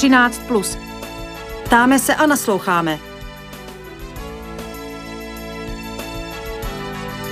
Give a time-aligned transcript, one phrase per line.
[0.00, 0.42] 13.
[0.48, 0.78] Plus.
[1.64, 2.98] Ptáme se a nasloucháme.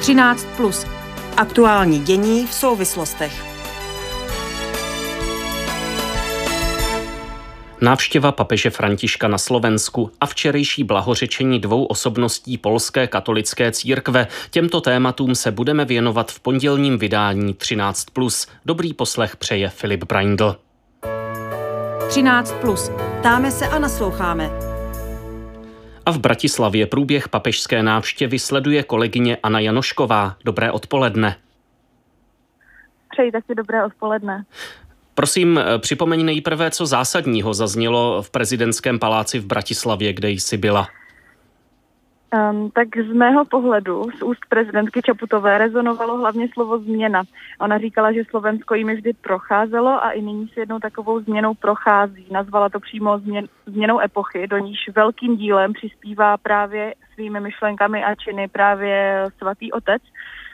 [0.01, 0.47] 13.
[0.57, 0.87] Plus.
[1.37, 3.45] Aktuální dění v souvislostech.
[7.81, 14.27] Návštěva papeže Františka na Slovensku a včerejší blahořečení dvou osobností polské katolické církve.
[14.51, 18.49] Těmto tématům se budeme věnovat v pondělním vydání 13+.
[18.65, 20.57] Dobrý poslech přeje Filip Braindl.
[22.09, 22.55] 13.
[22.61, 22.91] Plus.
[23.21, 24.51] Ptáme se a nasloucháme.
[26.07, 30.37] A v Bratislavě průběh papežské návštěvy sleduje kolegyně Anna Janošková.
[30.45, 31.37] Dobré odpoledne.
[33.11, 34.45] Přeji taky dobré odpoledne.
[35.15, 40.89] Prosím, eh, připomeň nejprve, co zásadního zaznělo v prezidentském paláci v Bratislavě, kde jsi byla.
[42.35, 47.23] Um, tak z mého pohledu, z úst prezidentky Čaputové, rezonovalo hlavně slovo změna.
[47.61, 52.27] Ona říkala, že Slovensko jimi vždy procházelo a i nyní se jednou takovou změnou prochází.
[52.31, 58.15] Nazvala to přímo změn, změnou epochy, do níž velkým dílem přispívá právě svými myšlenkami a
[58.15, 60.03] činy právě svatý otec.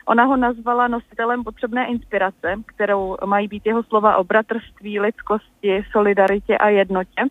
[0.06, 6.58] Ona ho nazvala nositelem potřebné inspirace, kterou mají být jeho slova o bratrství, lidskosti, solidaritě
[6.58, 7.22] a jednotě.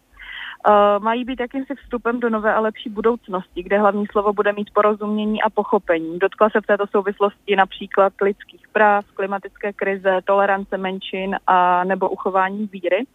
[0.68, 4.72] Uh, mají být jakýmsi vstupem do nové a lepší budoucnosti, kde hlavní slovo bude mít
[4.74, 6.20] porozumění a pochopení.
[6.20, 12.70] Dotkla se v této souvislosti například lidských práv, klimatické krize, tolerance menšin a nebo uchování
[12.72, 13.06] víry.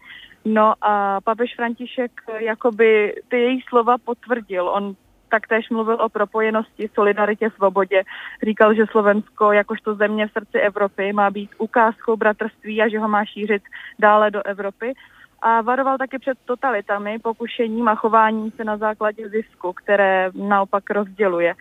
[0.45, 4.69] No a papež František jakoby ty její slova potvrdil.
[4.69, 4.95] On
[5.31, 8.03] taktéž mluvil o propojenosti, solidaritě, svobodě.
[8.43, 13.09] Říkal, že Slovensko jakožto země v srdci Evropy má být ukázkou bratrství a že ho
[13.09, 13.63] má šířit
[13.99, 14.95] dále do Evropy.
[15.43, 21.55] A varoval také před totalitami, pokušením a chováním se na základě zisku, které naopak rozděluje.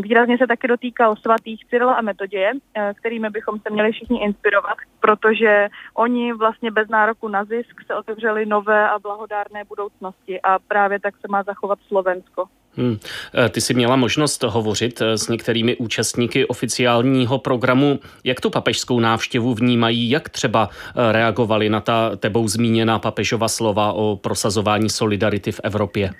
[0.00, 4.78] Výrazně se taky dotýkal svatých Cyrila a Metoděje, eh, kterými bychom se měli všichni inspirovat,
[5.00, 11.00] protože oni vlastně bez nároku na zisk se otevřeli nové a blahodárné budoucnosti a právě
[11.00, 12.44] tak se má zachovat Slovensko.
[12.76, 12.98] Hmm.
[13.34, 18.00] Eh, ty jsi měla možnost hovořit eh, s některými účastníky oficiálního programu.
[18.24, 20.68] Jak tu papežskou návštěvu vnímají, jak třeba
[21.12, 26.14] reagovali na ta tebou zmíněná papežova slova o prosazování solidarity v Evropě?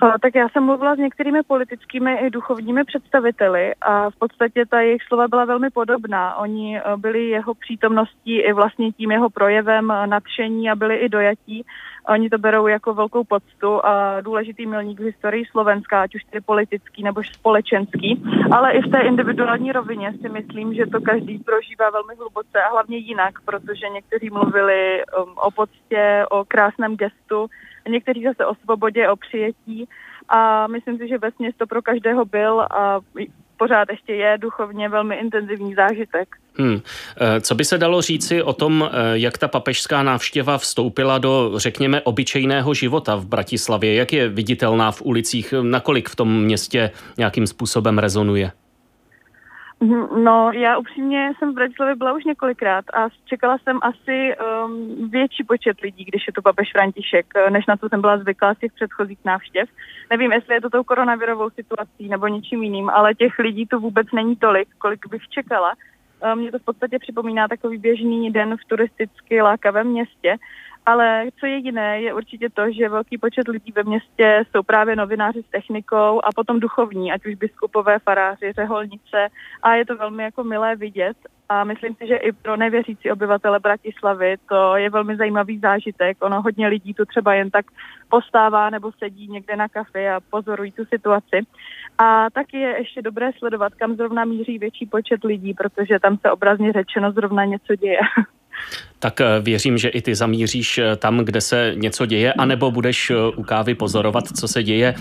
[0.00, 5.02] Tak já jsem mluvila s některými politickými i duchovními představiteli a v podstatě ta jejich
[5.02, 6.36] slova byla velmi podobná.
[6.36, 11.08] Oni eh, byli jeho přítomností i vlastně tím jeho projevem eh, nadšení a byli i
[11.08, 11.64] dojatí.
[12.08, 16.40] Oni to berou jako velkou poctu a důležitý milník v historii Slovenska, ať už tedy
[16.40, 21.90] politický nebo společenský, ale i v té individuální rovině si myslím, že to každý prožívá
[21.90, 25.02] velmi hluboce a hlavně jinak, protože někteří mluvili
[25.36, 27.46] o poctě, o krásném gestu,
[27.88, 29.88] někteří zase o svobodě, o přijetí
[30.28, 33.00] a myslím si, že ve to pro každého byl a
[33.56, 36.36] pořád ještě je duchovně velmi intenzivní zážitek.
[36.58, 36.80] Hmm.
[37.20, 41.52] Eh, co by se dalo říci o tom, eh, jak ta papežská návštěva vstoupila do,
[41.56, 43.94] řekněme, obyčejného života v Bratislavě?
[43.94, 45.54] Jak je viditelná v ulicích?
[45.62, 48.52] Nakolik v tom městě nějakým způsobem rezonuje?
[49.80, 55.10] Mhm, no, já upřímně jsem v Bratislavě byla už několikrát a čekala jsem asi um,
[55.10, 58.54] větší počet lidí, když je to papež František, eh, než na co jsem byla zvyklá
[58.54, 59.68] z těch předchozích návštěv.
[60.10, 64.06] Nevím, jestli je to tou koronavirovou situací nebo něčím jiným, ale těch lidí tu vůbec
[64.12, 65.72] není tolik, kolik bych čekala.
[66.32, 70.36] Um, Mně to v podstatě připomíná takový běžný den v turisticky lákavém městě
[70.86, 74.96] ale co je jiné, je určitě to, že velký počet lidí ve městě jsou právě
[74.96, 79.28] novináři s technikou a potom duchovní, ať už biskupové, faráři, řeholnice
[79.62, 81.16] a je to velmi jako milé vidět
[81.48, 86.24] a myslím si, že i pro nevěřící obyvatele Bratislavy to je velmi zajímavý zážitek.
[86.24, 87.66] Ono hodně lidí tu třeba jen tak
[88.08, 91.46] postává nebo sedí někde na kafe a pozorují tu situaci.
[91.98, 96.30] A taky je ještě dobré sledovat, kam zrovna míří větší počet lidí, protože tam se
[96.30, 97.98] obrazně řečeno zrovna něco děje.
[98.98, 103.10] Tak eh, věřím, že i ty zamíříš eh, tam, kde se něco děje, anebo budeš
[103.10, 104.94] eh, u kávy pozorovat, co se děje.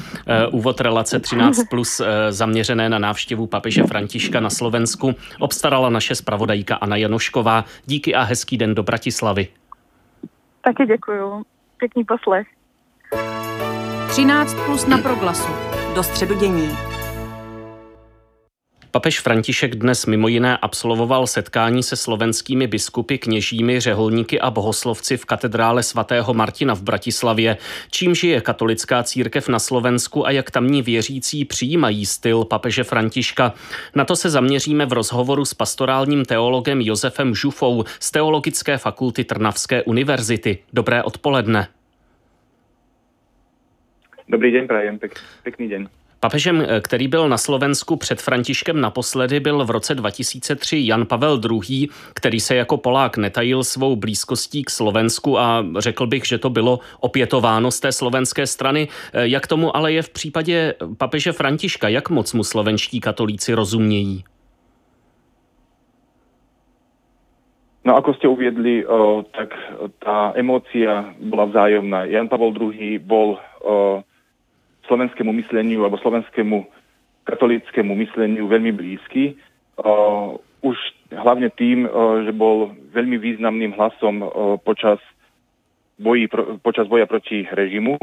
[0.52, 6.96] Úvod relace 13 plus zaměřené na návštěvu papeže Františka na Slovensku obstarala naše zpravodajka Anna
[6.96, 7.66] Janošková.
[7.86, 9.48] Díky a hezký den do Bratislavy.
[10.62, 11.44] Taky děkuju.
[11.78, 12.48] Pěkný poslech.
[14.08, 15.50] 13 plus na proglasu.
[15.96, 16.95] Do středu dění.
[18.96, 25.26] Papež František dnes mimo jiné absolvoval setkání se slovenskými biskupy, kněžími, řeholníky a bohoslovci v
[25.26, 27.58] katedrále svatého Martina v Bratislavě.
[27.92, 33.54] Čím žije katolická církev na Slovensku a jak tamní věřící přijímají styl papeže Františka?
[33.96, 39.84] Na to se zaměříme v rozhovoru s pastorálním teologem Josefem Žufou z Teologické fakulty Trnavské
[39.84, 40.58] univerzity.
[40.74, 41.68] Dobré odpoledne.
[44.30, 45.90] Dobrý den, prajem, pek, pekný den.
[46.26, 51.42] Papežem, eh, který byl na Slovensku před Františkem naposledy, byl v roce 2003 Jan Pavel
[51.52, 56.50] II., který se jako Polák netajil svou blízkostí k Slovensku a řekl bych, že to
[56.50, 58.88] bylo opětováno z té slovenské strany.
[59.14, 61.88] Eh, jak tomu ale je v případě papeže Františka?
[61.88, 64.24] Jak moc mu slovenští katolíci rozumějí?
[67.86, 69.54] No ako ste uviedli, o, tak
[70.02, 72.10] tá emócia bola vzájomná.
[72.10, 74.02] Jan Pavel II bol o,
[74.88, 76.66] slovenskému mysleniu alebo slovenskému
[77.26, 79.38] katolickému mysleniu veľmi blízky.
[79.82, 80.78] O, už
[81.12, 84.30] hlavne tým, o, že bol veľmi významným hlasom o,
[84.62, 85.02] počas,
[85.98, 87.98] boji, pro, počas boja proti režimu.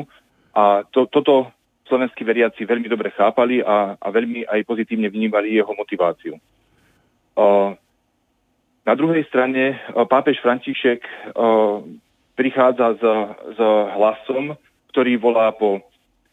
[0.53, 1.49] A to, toto
[1.89, 6.37] slovenskí veriaci veľmi dobre chápali a, a veľmi aj pozitívne vnímali jeho motiváciu.
[8.83, 11.05] Na druhej strane pápež František
[12.37, 13.03] prichádza s,
[13.57, 13.59] s
[13.97, 14.57] hlasom,
[14.93, 15.81] ktorý volá po,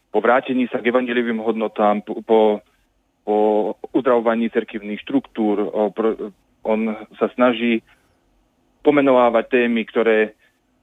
[0.09, 2.39] po vrátení sa k evangelivým hodnotám, po, po,
[3.93, 5.69] uzdravovaní cerkivných štruktúr.
[6.65, 6.79] On
[7.21, 7.85] sa snaží
[8.81, 10.33] pomenovávať témy, ktoré,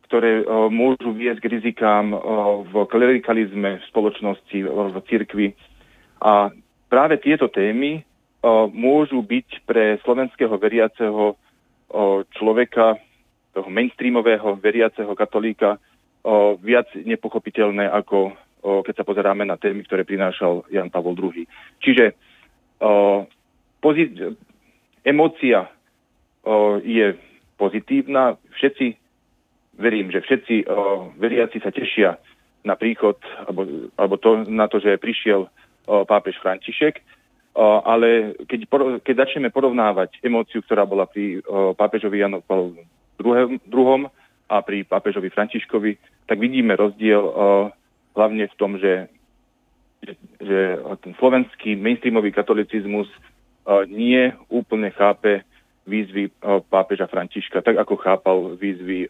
[0.07, 2.15] ktoré môžu viesť k rizikám
[2.71, 5.49] v klerikalizme v spoločnosti, v cirkvi.
[6.23, 6.55] A
[6.87, 8.07] práve tieto témy
[8.71, 11.35] môžu byť pre slovenského veriaceho
[12.39, 12.95] človeka,
[13.57, 15.83] toho mainstreamového veriaceho katolíka,
[16.63, 18.37] viac nepochopiteľné ako
[18.67, 21.47] keď sa pozeráme na témy, ktoré prinášal Jan Pavol II.
[21.79, 22.19] Čiže
[23.79, 24.37] pozit-
[25.07, 25.71] emócia
[26.83, 27.07] je
[27.55, 28.35] pozitívna.
[28.59, 28.87] Všetci,
[29.79, 30.67] verím, že všetci
[31.15, 32.19] veriaci sa tešia
[32.67, 33.17] na príchod,
[33.47, 35.47] alebo, alebo to, na to, že prišiel
[35.87, 36.99] pápež František
[37.85, 38.69] ale keď,
[39.01, 41.41] keď začneme porovnávať emóciu, ktorá bola pri
[41.73, 44.13] pápežovi Janu II
[44.47, 45.97] a pri pápežovi Františkovi,
[46.29, 47.25] tak vidíme rozdiel
[48.17, 49.13] hlavne v tom, že,
[50.03, 50.61] že, že
[51.05, 53.07] ten slovenský mainstreamový katolicizmus
[53.87, 55.45] nie úplne chápe
[55.87, 56.29] výzvy
[56.71, 59.07] pápeža Františka, tak ako chápal výzvy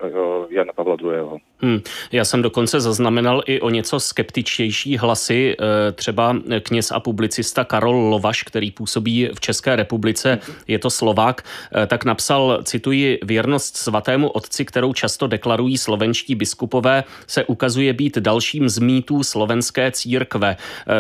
[0.51, 1.41] Jana Pavla II.
[1.61, 1.81] Hmm.
[2.13, 5.57] Já jsem dokonce zaznamenal i o něco skeptičtější hlasy.
[5.95, 10.39] Třeba kněz a publicista Karol Lovaš, který působí v České republice,
[10.69, 11.43] je to Slovák,
[11.87, 18.69] tak napsal, cituji, věrnost svatému otci, kterou často deklarují slovenští biskupové, se ukazuje být dalším
[18.69, 20.57] z mýtů slovenské církve.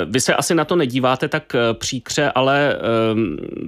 [0.07, 2.77] Vy se asi na to nedíváte tak příkře, ale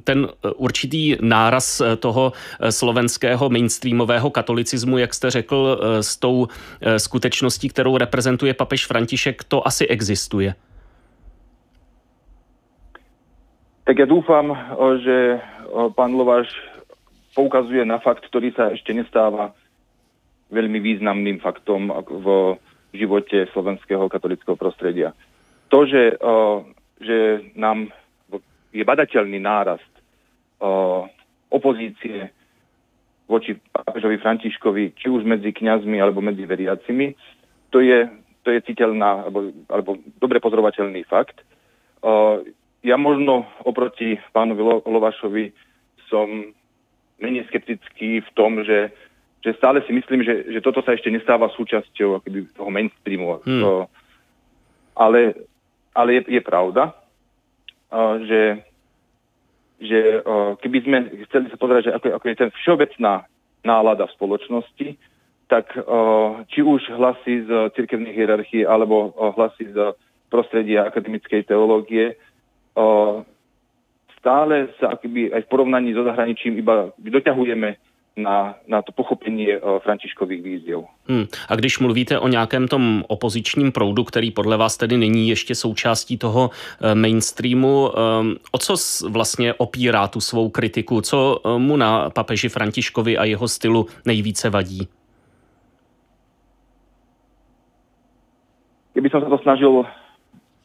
[0.05, 2.33] ten určitý náraz toho
[2.71, 6.49] slovenského mainstreamového katolicismu, jak jste řekl, s tou
[6.81, 10.55] Eh, skutečností, kterou reprezentuje papež František, to asi existuje?
[13.85, 14.53] Tak ja dúfam,
[15.01, 15.41] že
[15.97, 16.53] pán Lováš
[17.33, 19.57] poukazuje na fakt, ktorý sa ešte nestáva
[20.53, 22.27] veľmi významným faktom v
[22.93, 25.17] živote slovenského katolického prostredia.
[25.73, 26.21] To, že,
[27.01, 27.89] že nám
[28.77, 29.93] je badateľný nárast
[31.49, 32.31] opozície
[33.29, 37.13] voči pápežovi Františkovi, či už medzi kňazmi alebo medzi veriacimi,
[37.69, 38.09] to je,
[38.41, 41.45] to je citeľná alebo, alebo dobre pozorovateľný fakt.
[42.01, 42.41] Uh,
[42.81, 45.53] ja možno oproti pánovi Lo- Lovašovi
[46.09, 46.57] som
[47.21, 48.89] menej skeptický v tom, že,
[49.45, 53.45] že stále si myslím, že, že toto sa ešte nestáva súčasťou akoby, toho mainstreamu.
[53.45, 53.61] Hmm.
[53.61, 53.85] Uh,
[54.97, 55.37] ale
[55.93, 58.63] ale je, je pravda, uh, že
[59.79, 60.23] že
[60.59, 60.99] keby sme
[61.31, 63.13] chceli sa pozerať, že ako, ako je ten všeobecná
[63.63, 64.89] nálada v spoločnosti,
[65.49, 65.71] tak
[66.53, 69.97] či už hlasy z cirkevných hierarchii alebo hlasy z
[70.29, 72.19] prostredia akademickej teológie
[74.19, 77.79] stále sa akoby aj v porovnaní so zahraničím iba doťahujeme
[78.17, 80.81] na, na to pochopení eh, Františkových výziev.
[81.09, 81.25] Hmm.
[81.49, 86.19] A když mluvíte o nějakém tom opozičním proudu, který podle vás tedy není ještě součástí
[86.19, 88.01] toho eh, mainstreamu, eh,
[88.53, 88.75] o co
[89.09, 91.01] vlastně opírá tu svou kritiku?
[91.01, 94.89] Co mu na papeži Františkovi a jeho stylu nejvíce vadí?
[98.99, 99.87] Kdyby som sa to snažil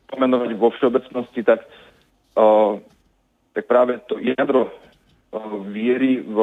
[0.09, 1.69] pomenovať vo všeobecnosti, tak,
[2.33, 2.81] uh,
[3.53, 6.37] tak práve to uh, viery v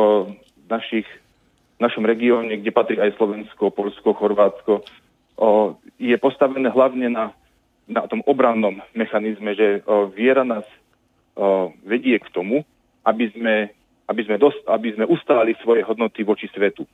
[0.71, 1.09] našich,
[1.77, 4.87] v našom regióne, kde patrí aj Slovensko, Polsko, Chorvátsko,
[5.41, 7.35] o, je postavené hlavne na,
[7.91, 10.65] na tom obrannom mechanizme, že o, viera nás
[11.35, 12.62] o, vedie k tomu,
[13.03, 13.73] aby sme,
[14.07, 16.87] aby, sme dost, aby sme ustáli svoje hodnoty voči svetu.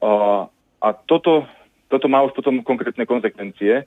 [0.00, 0.10] O,
[0.80, 1.44] a toto,
[1.90, 3.84] toto má už potom konkrétne konsekvencie,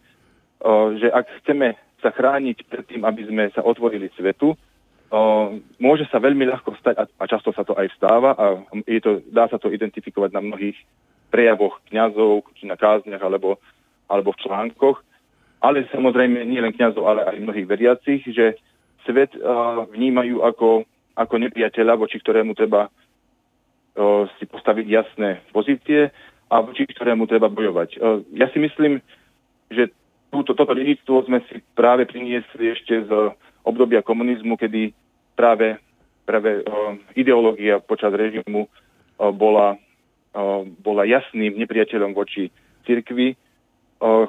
[0.59, 4.55] o, že ak chceme sa chrániť pred tým, aby sme sa otvorili svetu,
[5.81, 9.11] môže sa veľmi ľahko stať, a, a často sa to aj stáva, a je to,
[9.33, 10.77] dá sa to identifikovať na mnohých
[11.33, 13.57] prejavoch kňazov, či na kázniach, alebo,
[14.05, 15.01] alebo v článkoch,
[15.61, 18.57] ale samozrejme nie len kňazov, ale aj mnohých veriacich, že
[19.05, 20.85] svet uh, vnímajú ako,
[21.17, 26.13] ako nepriateľa, voči ktorému treba uh, si postaviť jasné pozície
[26.49, 27.89] a voči ktorému treba bojovať.
[27.97, 29.01] Uh, ja si myslím,
[29.73, 29.89] že
[30.29, 33.11] túto, toto dedictvo sme si práve priniesli ešte z
[33.65, 34.93] obdobia komunizmu, kedy
[35.39, 35.79] práve,
[36.27, 36.67] práve
[37.15, 38.67] ideológia počas režimu
[39.15, 39.79] bola,
[40.83, 42.51] bola jasným nepriateľom voči
[42.83, 43.39] cirkvi,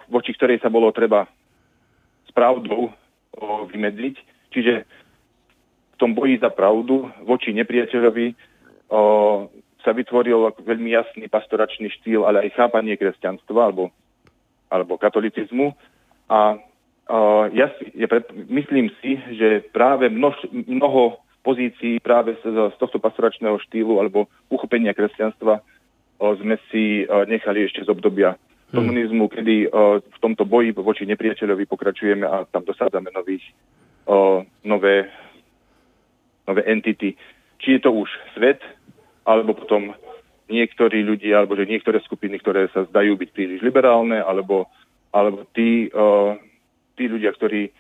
[0.07, 1.27] voči ktorej sa bolo treba
[2.27, 2.95] s pravdou
[3.75, 4.15] vymedziť.
[4.55, 4.75] Čiže
[5.91, 8.27] v tom boji za pravdu voči nepriateľovi
[9.81, 13.91] sa vytvoril veľmi jasný pastoračný štýl, ale aj chápanie kresťanstva alebo,
[14.71, 15.75] alebo katolicizmu.
[16.31, 16.59] A
[17.51, 23.03] ja si, ja pred, myslím si, že práve množ, mnoho pozícií práve z, z tohto
[23.03, 25.65] pastoračného štýlu alebo uchopenia kresťanstva
[26.21, 28.37] sme si nechali ešte z obdobia
[28.71, 28.87] Hmm.
[28.87, 33.43] komunizmu, kedy uh, v tomto boji voči nepriateľovi pokračujeme a tam dosádzame nových,
[34.07, 35.11] uh, nové,
[36.47, 37.19] nové entity.
[37.59, 38.07] Či je to už
[38.39, 38.63] svet,
[39.27, 39.91] alebo potom
[40.47, 44.71] niektorí ľudia, alebo že niektoré skupiny, ktoré sa zdajú byť príliš liberálne, alebo,
[45.11, 46.39] alebo tí, uh,
[47.01, 47.73] tí ľudia, ktorí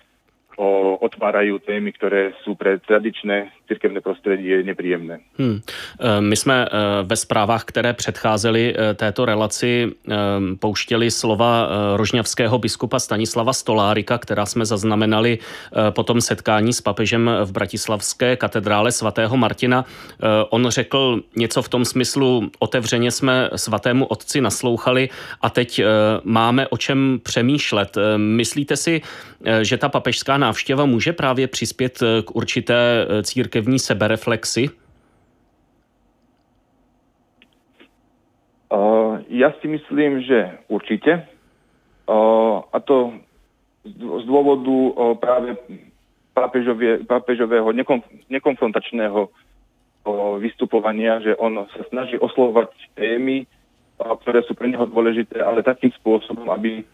[0.56, 5.18] o, otvárají témy, které jsou pro tradičné církevné prostředí nepříjemné.
[5.38, 5.60] Hmm.
[6.00, 6.68] E, my jsme e,
[7.02, 9.92] ve zprávách, které předcházely e, této relaci,
[10.58, 15.38] pouštěli slova rožňavského biskupa Stanislava Stolárika, která jsme zaznamenali
[15.90, 19.84] po tom setkání s papežem v bratislavské katedrále svatého Martina.
[20.50, 25.08] On řekl něco v tom smyslu, otevřeně jsme svatému otci naslouchali
[25.42, 25.82] a teď
[26.24, 27.98] máme o čem přemýšlet.
[28.16, 29.02] Myslíte si,
[29.62, 33.22] že ta papežská návštěva může právě přispět eh, k určité eh,
[33.60, 34.68] církevní sebereflexi?
[38.72, 41.28] Uh, ja si myslím, že určite.
[42.08, 43.12] Uh, a to
[43.84, 45.60] z dôvodu uh, práve
[46.32, 48.00] pápežovie, pápežového nekom,
[48.32, 49.28] nekonfrontačného
[50.40, 53.44] vystupovania, že on sa snaží oslovať témy,
[54.00, 56.88] ktoré sú pre neho dôležité, ale takým spôsobom, aby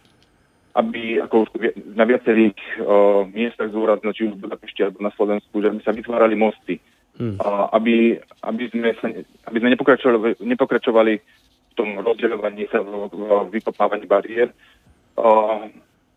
[0.77, 1.49] aby ako
[1.97, 5.97] na viacerých uh, miestach zúraznil, či už v Budapešti alebo na Slovensku, že by sa
[5.97, 6.77] vytvárali mosty.
[7.17, 7.41] Hmm.
[7.41, 9.09] Uh, aby, aby, sme sa,
[9.49, 13.21] aby sme nepokračovali, nepokračovali v tom rozdeľovaní sa, v, v
[13.57, 14.53] vykopávaní bariér,
[15.17, 15.65] uh,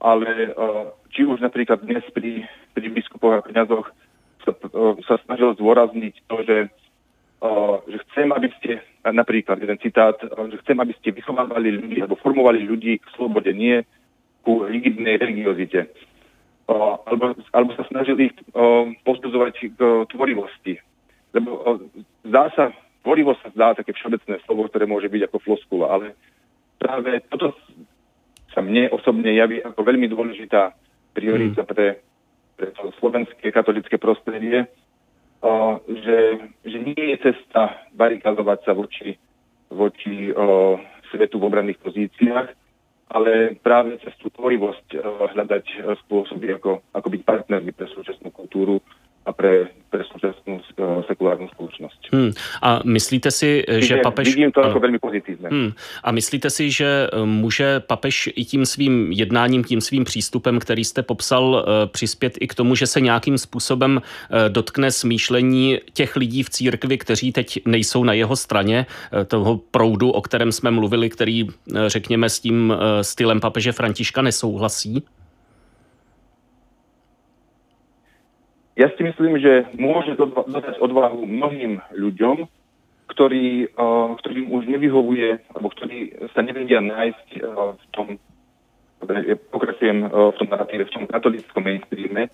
[0.04, 2.44] ale uh, či už napríklad dnes pri,
[2.76, 3.88] pri biskupoch a kniazoch
[4.44, 6.58] sa, uh, sa snažil zdôrazniť to, že,
[7.48, 12.20] uh, že chcem, aby ste, napríklad jeden citát, že chcem, aby ste vychovávali ľudí alebo
[12.20, 13.88] formovali ľudí k slobode, nie
[14.50, 15.94] ku rigidnej religiozite.
[16.66, 18.38] O, alebo, alebo sa snažili ich
[19.06, 19.80] pozbudzovať k
[20.10, 20.82] tvorivosti.
[21.38, 21.70] Lebo o,
[22.26, 22.74] zdá sa,
[23.06, 26.18] tvorivosť sa zdá také všeobecné slovo, ktoré môže byť ako floskula, ale
[26.82, 27.54] práve toto
[28.50, 30.74] sa mne osobne javí ako veľmi dôležitá
[31.14, 31.70] priorita hmm.
[31.70, 32.02] pre,
[32.58, 34.66] pre to slovenské katolické prostredie,
[35.46, 36.18] o, že,
[36.66, 39.14] že nie je cesta barikazovať sa voči,
[39.70, 40.78] voči o,
[41.14, 42.59] svetu v obranných pozíciách,
[43.10, 48.30] ale práve cez tú tvorivosť eh, hľadať eh, spôsoby, ako, ako byť partnermi pre súčasnú
[48.30, 48.78] kultúru
[49.26, 52.02] a pre, pre súčasnú uh, sekulárnu spoločnosť.
[52.14, 52.32] Hmm.
[52.62, 54.28] A myslíte si, že papež...
[54.32, 55.50] Vidím to ako velmi pozitivné.
[55.50, 55.72] Hmm.
[56.04, 61.02] A myslíte si, že může papež i tím svým jednáním, tím svým přístupem, který jste
[61.04, 64.02] popsal, přispět i k tomu, že se nějakým způsobem
[64.48, 68.86] dotkne smýšlení těch lidí v církvi, kteří teď nejsou na jeho straně,
[69.28, 71.48] toho proudu, o kterém jsme mluvili, který,
[71.88, 75.04] řekněme, s tím stylem papeže Františka nesouhlasí?
[78.80, 82.48] Ja si myslím, že môže dodať odvahu mnohým ľuďom,
[83.12, 88.08] ktorí, uh, ktorým už nevyhovuje, alebo ktorí sa nevedia nájsť uh, v tom,
[89.04, 92.28] ja pokračujem v tom narratíve, v tom katolickom mainstreame,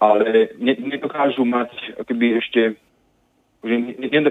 [0.00, 2.80] ale ne, nedokážu mať keby ešte,
[3.60, 3.74] že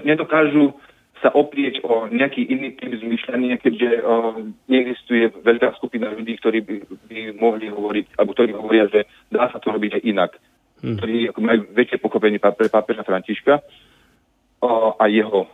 [0.02, 0.74] nedokážu
[1.20, 4.40] sa oprieť o nejaký iný typ zmyšľania, keďže uh,
[4.72, 6.76] neexistuje veľká skupina ľudí, ktorí by,
[7.12, 10.32] by mohli hovoriť, alebo ktorí hovoria, že dá sa to robiť aj inak.
[10.80, 10.96] Hmm.
[10.96, 15.44] Ktorí majú väčšie pochopenie pre pápeža Františka uh, a jeho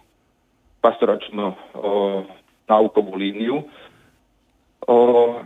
[0.79, 2.23] pastoračno uh,
[2.71, 3.67] náukovú líniu.
[4.87, 5.43] Uh,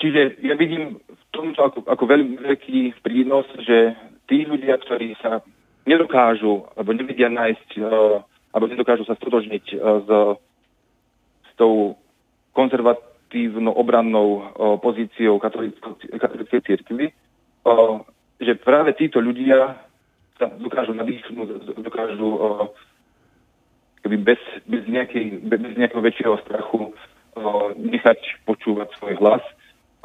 [0.00, 3.92] čiže ja vidím v tomto ako, ako veľmi veľký prínos, že
[4.24, 5.44] tí ľudia, ktorí sa
[5.84, 10.08] nedokážu alebo nevedia nájsť uh, alebo nedokážu sa stotožniť e, s,
[11.44, 11.96] s tou
[12.56, 14.42] konzervatívnou obrannou e,
[14.80, 17.14] pozíciou katolíckej církvy, e,
[18.40, 19.76] že práve títo ľudia
[20.38, 22.38] sa dokážu nadýchnúť, dokážu
[24.06, 24.38] keby bez,
[24.70, 26.94] bez, nejakej, bez nejakého väčšieho strachu
[27.74, 29.42] nechať počúvať svoj hlas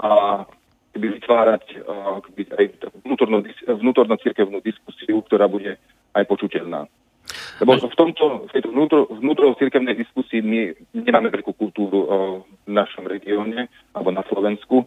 [0.01, 0.41] a
[0.97, 1.65] keby vytvárať
[2.25, 2.65] keby aj
[3.05, 3.45] vnútorno,
[3.77, 5.77] vnútorno cirkevnú diskusiu, ktorá bude
[6.17, 6.89] aj počuteľná.
[7.63, 12.07] Lebo v tomto, v tejto vnútro, vnútro cirkevnej diskusii my nemáme veľkú kultúru uh,
[12.67, 14.83] v našom regióne alebo na Slovensku.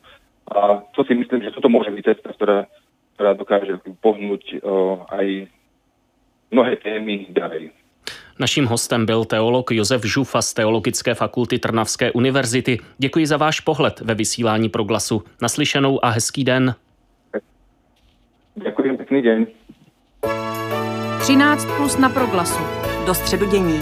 [0.52, 2.58] A to si myslím, že toto môže byť cesta, ktorá,
[3.16, 5.48] ktorá dokáže pohnúť uh, aj
[6.52, 7.72] mnohé témy ďalej.
[8.38, 12.78] Naším hostem byl teolog Josef Žufa z Teologické fakulty Trnavské univerzity.
[12.98, 15.22] Děkuji za váš pohled ve vysílání proglasu.
[15.42, 16.74] Naslyšenou a hezký den.
[18.54, 19.46] Děkuji, pěkný den.
[21.26, 22.60] 13 plus na proglasu.
[23.06, 23.80] Do středu dění.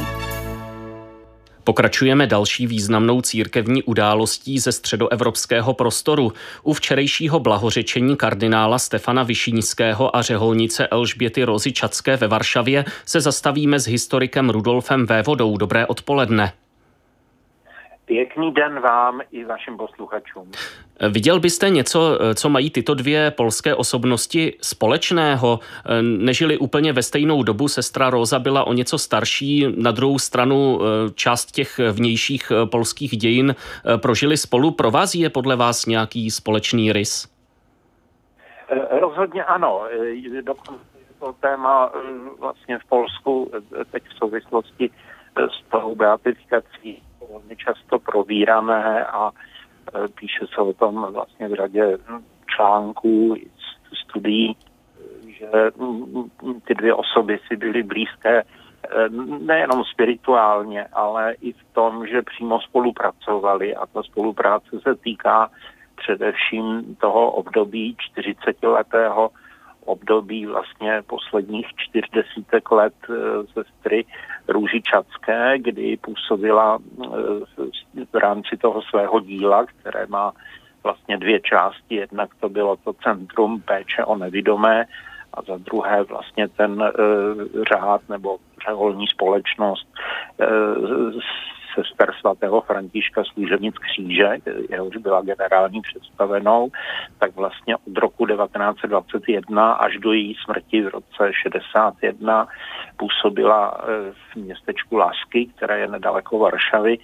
[1.64, 6.32] Pokračujeme další významnou církevní událostí ze středoevropského prostoru.
[6.62, 13.80] U včerejšího blahořečení kardinála Stefana Vyšínského a řeholnice Elžběty Rozy Čacké ve Varšavě se zastavíme
[13.80, 15.56] s historikem Rudolfem Vévodou.
[15.56, 16.52] Dobré odpoledne.
[18.06, 20.50] Pěkný den vám i vašim posluchačům.
[21.11, 25.61] Viděl byste něco, co mají tyto dvě polské osobnosti společného?
[26.00, 30.80] Nežili úplně ve stejnou dobu, sestra Roza byla o něco starší, na druhou stranu
[31.14, 33.54] část těch vnějších polských dějin
[33.96, 34.70] prožili spolu.
[34.70, 37.28] Provází je podle vás nějaký společný rys?
[39.00, 39.82] Rozhodně ano.
[40.42, 40.84] Dokonce
[41.20, 41.92] to téma
[42.40, 43.50] vlastně v Polsku
[43.92, 44.90] teď v souvislosti
[45.37, 47.02] s tou beatifikací
[47.34, 49.30] velmi často probírané a
[50.14, 51.98] píše se o tom vlastně v řadě
[52.46, 53.36] článků,
[54.08, 54.56] studií,
[55.26, 55.48] že
[56.64, 58.42] ty dvě osoby si byly blízké
[59.40, 63.76] nejenom spirituálně, ale i v tom, že přímo spolupracovali.
[63.76, 65.50] A ta spolupráce se týká
[65.96, 69.30] především toho období 40-letého
[69.84, 72.94] období vlastně posledních čtyř desítek let
[73.52, 74.04] sestry
[74.48, 76.78] Růži Čacké, kdy působila
[78.12, 80.32] v rámci toho svého díla, které má
[80.84, 81.94] vlastně dvě části.
[81.94, 84.84] Jednak to bylo to Centrum péče o nevidomé
[85.34, 86.92] a za druhé vlastně ten e,
[87.72, 88.36] řád nebo
[88.68, 89.88] řeholní společnost
[90.40, 90.46] e,
[91.74, 94.28] sester svatého Františka služebnic kříže,
[94.70, 96.70] jehož byla generální představenou,
[97.18, 102.48] tak vlastně od roku 1921 až do její smrti v roce 61
[102.96, 103.80] působila
[104.12, 106.98] v městečku Lasky, které je nedaleko Varšavy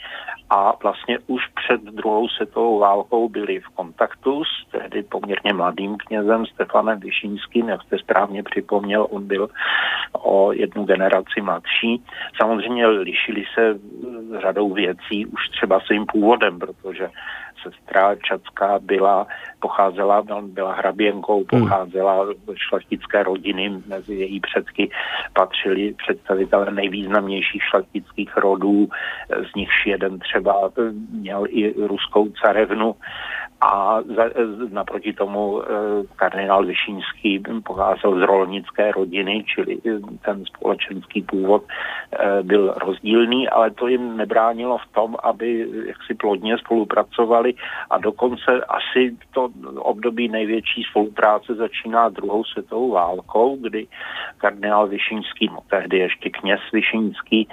[0.50, 6.46] a vlastně už před druhou světovou válkou byli v kontaktu s tehdy poměrně mladým knězem
[6.46, 9.48] Stefanem Vyšínským, jak jste správně připomněl, on byl
[10.12, 12.04] o jednu generaci mladší.
[12.40, 13.78] Samozřejmě lišili se
[14.40, 17.09] řadou věcí už třeba svým původem, protože
[17.62, 19.26] sestra Čacká byla,
[19.60, 24.90] pocházela, byla hraběnkou, pocházela ze šlachtické rodiny, mezi její předky
[25.32, 28.88] patřili představitelé nejvýznamnějších šlachtických rodů,
[29.50, 30.70] z nichž jeden třeba
[31.10, 32.94] měl i ruskou carevnu.
[33.60, 34.24] A za,
[34.72, 35.62] naproti tomu
[36.16, 39.78] kardinál Vyšínský pocházel z rolnické rodiny, čili
[40.24, 41.62] ten společenský původ
[42.42, 47.39] byl rozdílný, ale to jim nebránilo v tom, aby jaksi plodně spolupracovali
[47.90, 53.87] a dokonce asi to období největší spolupráce začíná druhou světovou válkou, kdy
[54.38, 57.48] kardinál Vyšínský, no tehdy ještě kněz Vyšínský,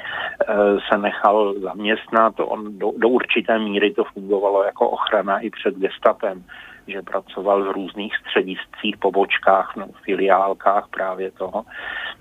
[0.92, 2.34] se nechal zaměstnat.
[2.40, 6.44] On do, do určité míry to fungovalo jako ochrana i před gestapem
[6.88, 11.66] že pracoval v různých střediscích, pobočkách, no, filiálkách právě toho,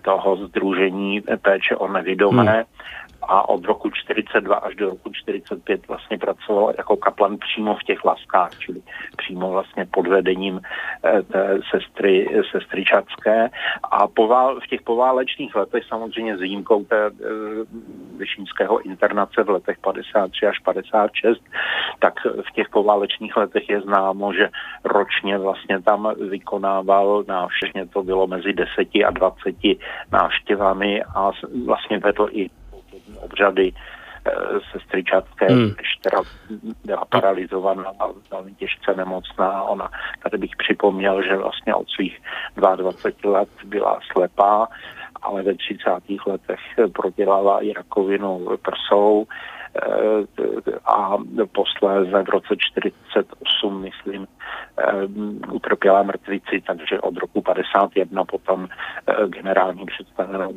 [0.03, 2.53] toho združení péče o nevidomé.
[2.53, 2.65] Hmm
[3.29, 8.05] a od roku 42 až do roku 45 vlastně pracoval jako kaplan přímo v těch
[8.05, 8.83] laskách, čili
[9.17, 10.61] přímo vlastně pod vedením
[11.33, 13.49] té sestry, sestry Čacké.
[13.91, 17.11] A povál, v těch poválečných letech samozřejmě s výjimkou té e,
[18.17, 21.43] vyšínského internace v letech 53 až 56,
[21.99, 24.49] tak v těch poválečných letech je známo, že
[24.85, 28.71] ročně vlastně tam vykonával návštěvně to bylo mezi 10
[29.07, 29.55] a 20
[30.13, 31.31] návštěvami a
[31.67, 32.51] vlastně vedl i
[33.19, 33.73] obřady
[34.73, 35.71] sestry Čatské, hmm.
[35.71, 36.23] když teda
[36.85, 39.63] byla paralizovaná a velmi těžce nemocná.
[39.63, 39.91] Ona,
[40.23, 42.23] tady bych připomněl, že vlastně od svých
[42.57, 44.69] 22 let byla slepá,
[45.23, 45.91] ale ve 30.
[46.27, 46.61] letech
[46.93, 49.27] prodělala i rakovinu prsou
[50.85, 51.17] a
[51.53, 54.27] posléze v roce 48, myslím,
[55.53, 58.69] utrpěla mrtvici, takže od roku 51 potom
[59.27, 60.55] generální představenou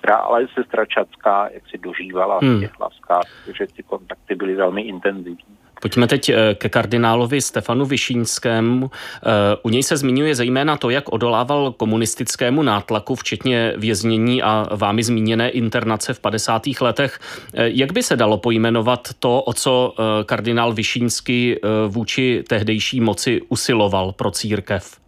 [0.00, 2.56] sestra, ale sestra Čacká, jak si dožívala hmm.
[2.56, 3.24] v těch laskách,
[3.58, 5.56] že ty kontakty byly velmi intenzivní.
[5.80, 8.90] Pojďme teď eh, ke kardinálovi Stefanu Vyšínskému.
[8.92, 9.28] Eh,
[9.62, 15.50] u něj se zmiňuje zejména to, jak odolával komunistickému nátlaku, včetně věznění a vámi zmíněné
[15.50, 16.62] internace v 50.
[16.80, 17.18] letech.
[17.54, 19.94] Eh, jak by se dalo pojmenovat to, o co
[20.26, 21.56] kardinál Vyšínský
[21.88, 25.00] vůči tehdejší moci usiloval pro církev?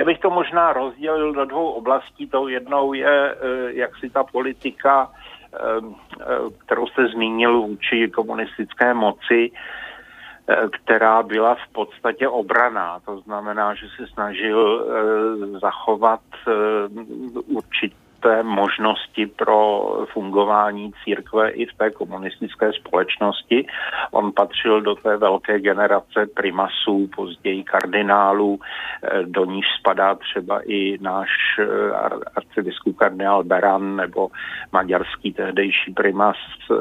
[0.00, 2.26] Já bych to možná rozdělil do dvou oblastí.
[2.26, 3.36] Tou jednou je,
[3.68, 5.12] jak si ta politika
[5.52, 6.24] Ehm, eh,
[6.58, 9.50] kterou jste zmínil vůči komunistické moci,
[10.48, 13.00] eh, která byla v podstatě obraná.
[13.04, 16.20] To znamená, že se snažil eh, zachovat
[17.46, 23.66] určitě té možnosti pro fungování církve i v té komunistické společnosti.
[24.10, 28.60] On patřil do té velké generace primasů, později kardinálů,
[29.02, 31.28] eh, do níž spadá třeba i náš
[31.58, 31.66] eh,
[32.36, 34.28] arcibiskup kardinál Beran nebo
[34.72, 36.36] maďarský tehdejší primas
[36.70, 36.76] eh,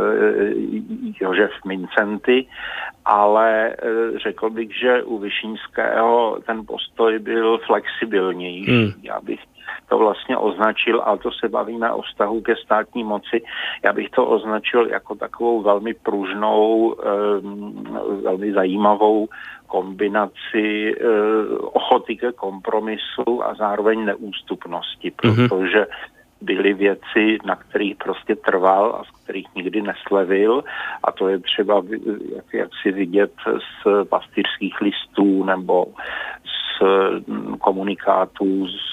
[1.21, 2.47] Jožef Mincenty,
[3.05, 3.75] ale
[4.23, 8.71] řekl bych, že u Vyšínského ten postoj byl flexibilnější.
[8.71, 8.91] Hmm.
[9.03, 9.39] Já bych
[9.89, 13.41] to vlastně označil, ale to se bavíme o vztahu ke státní moci,
[13.85, 16.95] já bych to označil jako takovou velmi pružnou,
[18.23, 19.27] velmi zajímavou
[19.69, 21.05] kombinaci eh,
[21.71, 25.47] ochoty ke kompromisu a zároveň neústupnosti, mhm.
[25.47, 25.85] protože
[26.41, 30.63] byly věci, na kterých prostě trval a z kterých nikdy neslevil.
[31.03, 31.83] A to je třeba
[32.35, 35.85] jak, jak si vidět z pastýřských listů nebo
[36.43, 36.83] z
[37.27, 38.89] mm, komunikátů z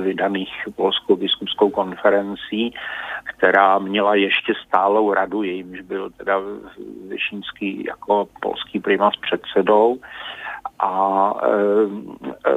[0.00, 2.74] vydaných Polskou biskupskou konferencí,
[3.24, 6.40] která měla ještě stálou radu, jejímž byl teda
[7.08, 9.98] Vyšínský jako polský primas předsedou
[10.78, 11.48] a e,
[12.50, 12.54] e,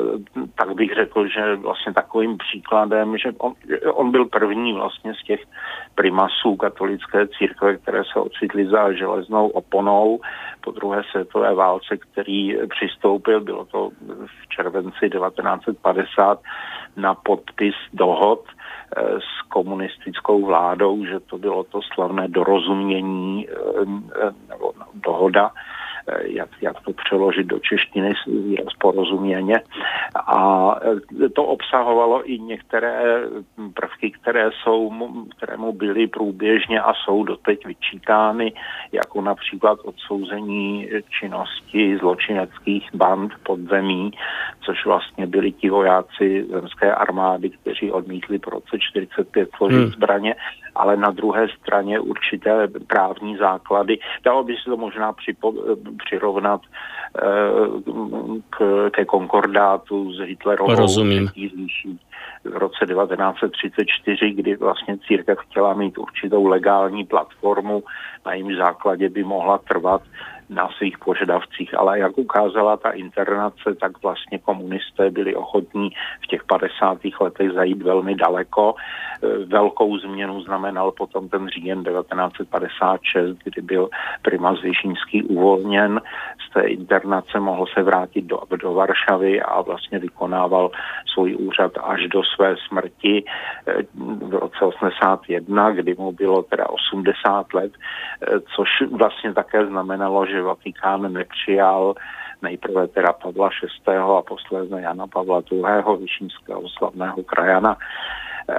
[0.55, 3.53] tak bych řekl, že vlastně takovým příkladem, že on,
[3.93, 5.39] on byl první vlastně z těch
[5.95, 10.19] primasů katolické církve, které se ocitly za železnou oponou
[10.61, 13.89] po druhé světové válce, který přistoupil, bylo to
[14.25, 16.39] v červenci 1950,
[16.97, 24.31] na podpis dohod e, s komunistickou vládou, že to bylo to slavné dorozumění e, e,
[24.49, 25.51] nebo dohoda
[26.21, 29.61] jak, jak to přeložit do češtiny výraz porozuměně.
[30.27, 33.23] A eh, to obsahovalo i některé
[33.73, 34.93] prvky, které, jsou,
[35.37, 38.53] které mu byly průběžně a jsou doteď vyčítány,
[38.91, 44.11] jako například odsouzení činnosti zločineckých band podzemí,
[44.65, 49.91] což vlastně byli ti vojáci zemské armády, kteří odmítli po roce 45 složit hmm.
[49.91, 50.35] zbraně,
[50.75, 53.99] ale na druhé straně určité právní základy.
[54.23, 55.53] Dalo by se to možná připo,
[56.05, 57.21] přirovnat eh,
[58.49, 61.27] k, ke konkordátu s Hitlerovou Rozumím.
[62.43, 67.83] v roce 1934, kdy vlastně církev chtěla mít určitou legální platformu,
[68.25, 70.01] na jejím základě by mohla trvat
[70.49, 75.89] na svých požadavcích, ale jak ukázala ta internace, tak vlastně komunisté byli ochotní
[76.23, 76.97] v těch 50.
[77.21, 78.75] letech zajít velmi daleko.
[78.75, 83.89] E, velkou změnu znamenal potom ten říjen 1956, kdy byl
[84.21, 86.01] primas Vyšínský uvolněn.
[86.49, 90.71] Z té internace mohl se vrátit do, do Varšavy a vlastně vykonával
[91.13, 93.23] svůj úřad až do své smrti e,
[94.27, 100.38] v roce 81, kdy mu bylo teda 80 let, e, což vlastně také znamenalo, že
[100.41, 101.95] Vatikán nepřijal
[102.41, 103.49] nejprve teda Pavla
[103.87, 103.95] VI.
[103.95, 105.63] a posléze Jana Pavla II.
[105.99, 107.77] vyšínského slavného krajana,
[108.49, 108.55] eh,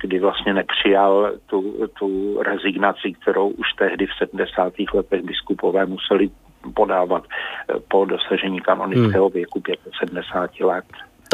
[0.00, 4.72] kdy vlastně nepřijal tu, tu rezignaci, kterou už tehdy v 70.
[4.94, 6.30] letech biskupové museli
[6.74, 9.34] podávat eh, po dosažení kanonického hmm.
[9.34, 9.62] věku
[9.98, 10.84] 75 let.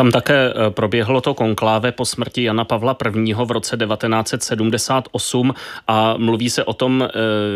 [0.01, 3.35] Tam také eh, proběhlo to konkláve po smrti Jana Pavla I.
[3.35, 5.55] v roce 1978
[5.89, 7.09] a mluví se o tom, eh,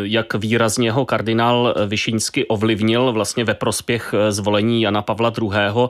[0.02, 5.88] jak výrazně ho kardinál Vyšínsky ovlivnil vlastně ve prospěch eh, zvolení Jana Pavla II.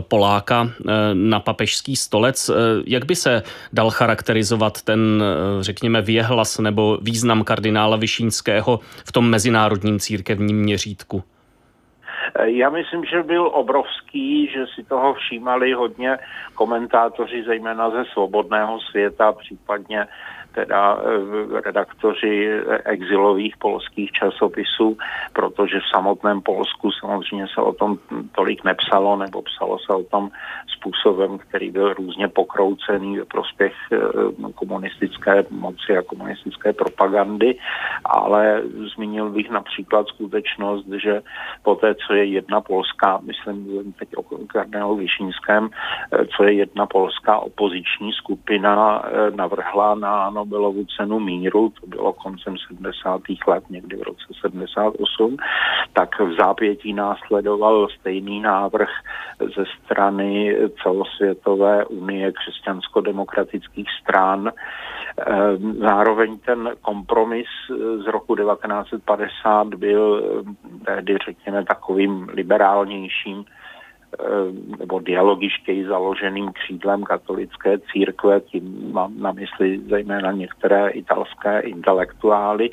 [0.00, 0.70] Poláka
[1.12, 2.50] na papežský stolec.
[2.86, 5.24] Jak by se dal charakterizovat ten,
[5.60, 11.24] řekněme, věhlas nebo význam kardinála Vyšínského v tom mezinárodním církevním měřítku?
[12.44, 16.18] Já myslím, že byl obrovský, že si toho všímali hodně
[16.54, 20.06] komentátoři, zejména ze svobodného světa, případně
[20.54, 22.50] teda eh, redaktoři
[22.84, 24.98] exilových polských časopisů,
[25.32, 27.98] protože v samotném Polsku samozřejmě se o tom
[28.34, 30.30] tolik nepsalo, nebo psalo se o tom
[30.76, 33.98] způsobem, který byl různě pokroucený ve prospěch eh,
[34.54, 37.58] komunistické moci a komunistické propagandy,
[38.04, 38.62] ale
[38.94, 41.22] zmínil bych například skutečnost, že
[41.62, 45.68] po té, co je jedna polská, myslím teď o kardinálu Vyšínském,
[46.12, 49.04] eh, co je jedna polská opoziční skupina
[49.36, 53.20] navrhla na Nobelovu cenu míru, to bylo koncem 70.
[53.48, 55.36] let, někdy v roce 78,
[55.92, 58.88] tak v zápětí následoval stejný návrh
[59.56, 64.52] ze strany celosvětové unie křesťansko-demokratických stran.
[65.18, 67.46] Ehm, zároveň ten kompromis
[68.04, 70.22] z roku 1950 byl
[70.84, 73.44] tehdy, řekněme, takovým liberálnějším
[74.78, 82.70] nebo dialogištěji založeným křídlem katolické církve, tím mám na mysli zejména některé italské intelektuály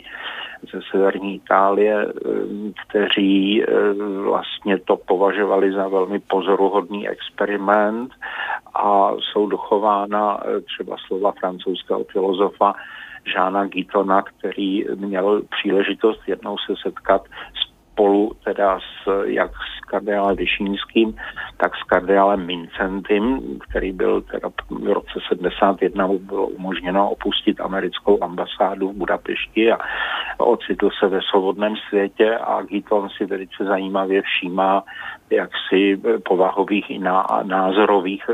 [0.74, 2.12] ze severní Itálie, eh,
[2.88, 8.12] kteří eh, vlastně to považovali za velmi pozoruhodný experiment
[8.74, 12.74] a jsou dochována třeba slova francouzského filozofa
[13.34, 17.22] Žána Gitona, který měl příležitost jednou se setkat
[17.62, 19.52] s spolu teda s, jak
[19.92, 21.16] kardinálem Vyšínským,
[21.58, 28.90] tak s kardinálem Mincentym, který byl teda v roce 71 bylo umožněno opustit americkou ambasádu
[28.90, 29.78] v Budapešti a
[30.40, 34.84] ocitl se ve svobodném světě a Giton si velice zajímavě všímá
[35.30, 37.00] jaksi povahových i
[37.44, 38.34] názorových e,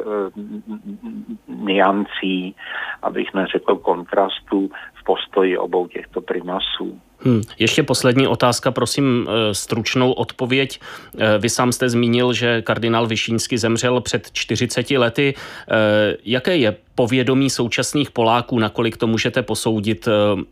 [1.47, 2.55] niancí,
[3.01, 7.01] abych neřekl kontrastů v postoji obou těchto primasů.
[7.19, 7.41] Hmm.
[7.59, 10.79] Ještě poslední otázka, prosím, eh, stručnou odpověď.
[11.17, 15.33] Eh, vy sám jste zmínil, že kardinál Vyšínský zemřel před 40 lety.
[15.33, 20.07] Eh, jaké je povědomí současných Poláků, nakolik to můžete posoudit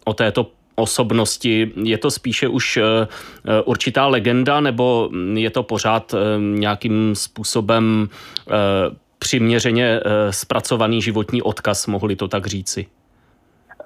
[0.06, 1.72] o této osobnosti?
[1.84, 2.80] Je to spíše už
[3.66, 8.10] určitá legenda, nebo je to pořád nějakým způsobem
[9.20, 10.00] přiměřeně
[10.30, 12.86] zpracovaný životní odkaz, mohli to tak říci?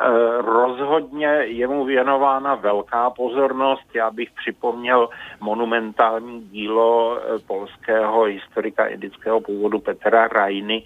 [0.02, 3.96] Eh, rozhodně je mu věnována velká pozornost.
[3.96, 5.10] Já bych připomněl
[5.40, 10.84] monumentální dílo eh, polského historika indického původu Petra Rajny,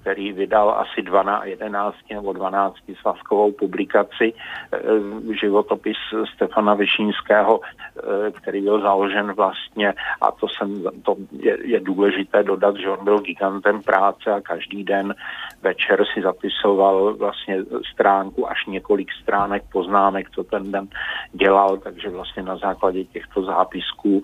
[0.00, 4.78] který vydal asi 12, 11 nebo 12 svazkovou publikaci eh,
[5.40, 5.96] životopis
[6.34, 7.60] Stefana Vyšínského,
[8.32, 13.18] který byl založen vlastně, a to, jsem, to je, je důležité dodat, že on byl
[13.18, 15.14] gigantem práce a každý den
[15.62, 17.58] večer si zapisoval vlastně
[17.92, 20.88] stránku až několik stránek poznámek, co ten den
[21.32, 24.22] dělal, takže vlastně na základě těchto zápisků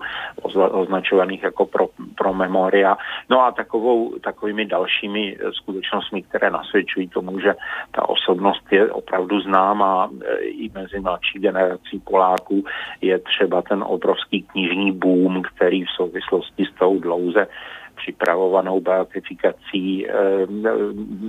[0.53, 2.97] označovaných jako pro, pro memoria.
[3.29, 7.53] No a takovou, takovými dalšími skutečnostmi, které nasvědčují tomu, že
[7.91, 12.63] ta osobnost je opravdu známá e, i mezi mladší generací Poláků,
[13.01, 17.47] je třeba ten obrovský knižní boom, který v souvislosti s tou dlouze
[17.95, 20.13] připravovanou beatifikací e,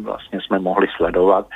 [0.02, 1.46] vlastně jsme mohli sledovat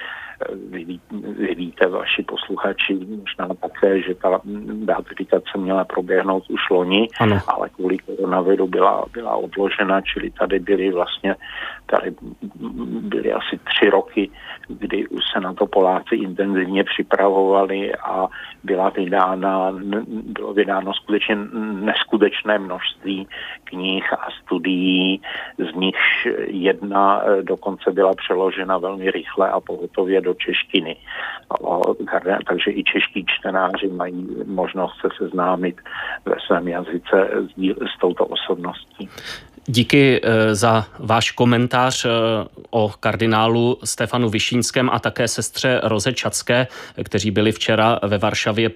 [0.70, 4.40] vy, vy víte, vaši posluchači, možná také, že ta
[4.72, 7.40] beatifikace měla proběhnout už loni, ano.
[7.46, 11.34] ale kvůli koronaviru byla, byla odložena, čili tady byly vlastně
[11.90, 12.14] tady
[13.00, 14.30] byly asi tři roky,
[14.68, 18.26] kdy už se na to Poláci intenzivně připravovali a
[18.64, 19.72] byla vydána,
[20.08, 21.36] bylo vydáno skutečně
[21.72, 23.28] neskutečné množství
[23.64, 25.20] knih a studií,
[25.58, 25.96] z nich
[26.46, 30.96] jedna dokonce byla přeložena velmi rychle a pohotově do češtiny.
[32.48, 35.76] Takže i čeští čtenáři mají možnost se seznámit
[36.24, 37.52] ve svém jazyce s,
[37.92, 39.08] s touto osobností.
[39.70, 42.08] Díky eh, za váš komentář eh,
[42.70, 46.66] o kardinálu Stefanu Vyšínském a také sestře Roze Čacké,
[47.04, 48.70] kteří byli včera ve Varšavě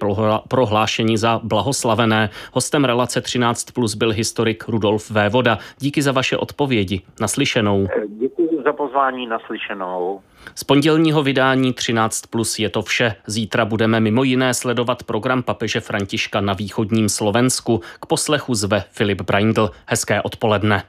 [0.47, 2.29] prohlášeni za blahoslavené.
[2.53, 5.57] Hostem relace 13 plus byl historik Rudolf Vévoda.
[5.79, 7.01] Díky za vaše odpovědi.
[7.21, 7.87] Naslyšenou.
[8.07, 8.52] Děkuji za
[8.93, 10.21] pozvání naslyšenou.
[10.55, 13.15] Z pondělního vydání 13 plus je to vše.
[13.27, 17.81] Zítra budeme mimo jiné sledovat program papeže Františka na východním Slovensku.
[17.99, 19.71] K poslechu zve Filip Braindl.
[19.85, 20.83] Hezké odpoledne.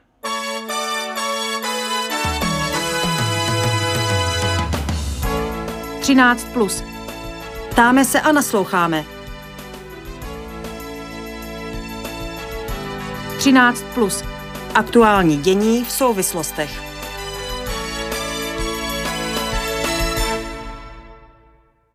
[6.01, 6.85] Třináct plus.
[7.71, 9.05] Ptáme se a nasloucháme.
[13.39, 14.25] 13 plus.
[14.75, 16.94] Aktuální dění v souvislostech.